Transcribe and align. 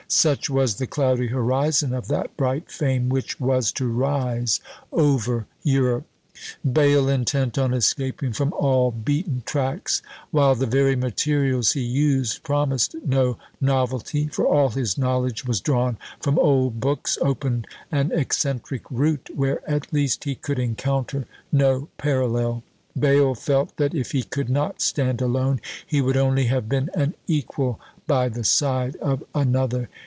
Such 0.13 0.49
was 0.49 0.75
the 0.75 0.87
cloudy 0.87 1.27
horizon 1.27 1.93
of 1.93 2.09
that 2.09 2.35
bright 2.35 2.69
fame 2.69 3.07
which 3.07 3.39
was 3.39 3.71
to 3.71 3.87
rise 3.89 4.59
over 4.91 5.45
Europe! 5.63 6.05
Bayle, 6.69 7.07
intent 7.07 7.57
on 7.57 7.73
escaping 7.73 8.33
from 8.33 8.51
all 8.51 8.91
beaten 8.91 9.41
tracks, 9.45 10.01
while 10.29 10.53
the 10.53 10.65
very 10.65 10.97
materials 10.97 11.71
he 11.71 11.81
used 11.81 12.43
promised 12.43 12.93
no 13.05 13.37
novelty, 13.61 14.27
for 14.27 14.45
all 14.45 14.67
his 14.67 14.97
knowledge 14.97 15.45
was 15.45 15.61
drawn 15.61 15.97
from 16.19 16.37
old 16.39 16.81
books, 16.81 17.17
opened 17.21 17.65
an 17.89 18.11
eccentric 18.11 18.81
route, 18.91 19.29
where 19.33 19.61
at 19.69 19.93
least 19.93 20.25
he 20.25 20.35
could 20.35 20.59
encounter 20.59 21.25
no 21.53 21.87
parallel; 21.97 22.63
Bayle 22.99 23.33
felt 23.33 23.77
that 23.77 23.95
if 23.95 24.11
he 24.11 24.23
could 24.23 24.49
not 24.49 24.81
stand 24.81 25.21
alone, 25.21 25.61
he 25.87 26.01
would 26.01 26.17
only 26.17 26.47
have 26.47 26.67
been 26.67 26.89
an 26.93 27.13
equal 27.27 27.79
by 28.07 28.27
the 28.27 28.43
side 28.43 28.97
of 28.97 29.23
another. 29.33 29.87